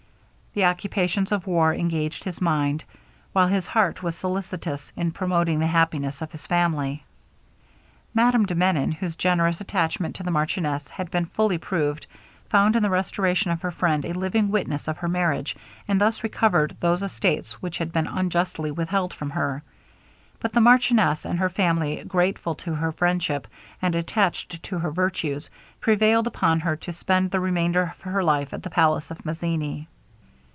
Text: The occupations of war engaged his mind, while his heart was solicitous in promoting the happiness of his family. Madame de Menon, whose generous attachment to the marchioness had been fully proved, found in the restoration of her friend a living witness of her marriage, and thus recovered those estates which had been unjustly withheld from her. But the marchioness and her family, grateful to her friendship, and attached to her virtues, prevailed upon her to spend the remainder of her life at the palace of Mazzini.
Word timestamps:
The 0.53 0.65
occupations 0.65 1.31
of 1.31 1.47
war 1.47 1.73
engaged 1.73 2.25
his 2.25 2.41
mind, 2.41 2.83
while 3.31 3.47
his 3.47 3.67
heart 3.67 4.03
was 4.03 4.17
solicitous 4.17 4.91
in 4.97 5.13
promoting 5.13 5.59
the 5.59 5.67
happiness 5.67 6.21
of 6.21 6.33
his 6.33 6.45
family. 6.45 7.05
Madame 8.13 8.45
de 8.45 8.53
Menon, 8.53 8.91
whose 8.91 9.15
generous 9.15 9.61
attachment 9.61 10.13
to 10.17 10.23
the 10.23 10.29
marchioness 10.31 10.89
had 10.89 11.09
been 11.09 11.27
fully 11.27 11.57
proved, 11.57 12.05
found 12.49 12.75
in 12.75 12.83
the 12.83 12.89
restoration 12.89 13.49
of 13.49 13.61
her 13.61 13.71
friend 13.71 14.03
a 14.03 14.11
living 14.11 14.51
witness 14.51 14.89
of 14.89 14.97
her 14.97 15.07
marriage, 15.07 15.55
and 15.87 16.01
thus 16.01 16.21
recovered 16.21 16.75
those 16.81 17.01
estates 17.01 17.61
which 17.61 17.77
had 17.77 17.93
been 17.93 18.07
unjustly 18.07 18.71
withheld 18.71 19.13
from 19.13 19.29
her. 19.29 19.63
But 20.41 20.51
the 20.51 20.59
marchioness 20.59 21.23
and 21.23 21.39
her 21.39 21.49
family, 21.49 22.03
grateful 22.05 22.55
to 22.55 22.73
her 22.75 22.91
friendship, 22.91 23.47
and 23.81 23.95
attached 23.95 24.61
to 24.63 24.79
her 24.79 24.91
virtues, 24.91 25.49
prevailed 25.79 26.27
upon 26.27 26.59
her 26.59 26.75
to 26.75 26.91
spend 26.91 27.31
the 27.31 27.39
remainder 27.39 27.93
of 27.95 28.01
her 28.01 28.21
life 28.21 28.53
at 28.53 28.63
the 28.63 28.69
palace 28.69 29.09
of 29.11 29.25
Mazzini. 29.25 29.87